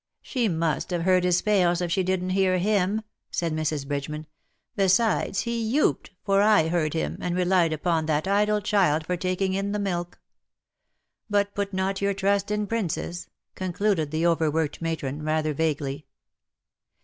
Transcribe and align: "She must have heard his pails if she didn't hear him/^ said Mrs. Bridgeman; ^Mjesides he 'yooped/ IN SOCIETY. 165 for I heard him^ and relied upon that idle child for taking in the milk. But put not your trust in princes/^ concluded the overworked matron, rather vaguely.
"She 0.33 0.47
must 0.47 0.89
have 0.89 1.03
heard 1.03 1.23
his 1.23 1.43
pails 1.43 1.79
if 1.79 1.91
she 1.91 2.01
didn't 2.01 2.31
hear 2.31 2.57
him/^ 2.57 3.03
said 3.29 3.53
Mrs. 3.53 3.87
Bridgeman; 3.87 4.25
^Mjesides 4.75 5.41
he 5.41 5.61
'yooped/ 5.61 6.07
IN 6.09 6.15
SOCIETY. 6.25 6.25
165 6.25 6.25
for 6.25 6.41
I 6.41 6.67
heard 6.69 6.93
him^ 6.93 7.17
and 7.23 7.35
relied 7.35 7.71
upon 7.71 8.07
that 8.07 8.27
idle 8.27 8.61
child 8.61 9.05
for 9.05 9.15
taking 9.15 9.53
in 9.53 9.73
the 9.73 9.77
milk. 9.77 10.19
But 11.29 11.53
put 11.53 11.71
not 11.71 12.01
your 12.01 12.15
trust 12.15 12.49
in 12.49 12.65
princes/^ 12.65 13.27
concluded 13.53 14.09
the 14.09 14.25
overworked 14.25 14.81
matron, 14.81 15.21
rather 15.21 15.53
vaguely. 15.53 16.07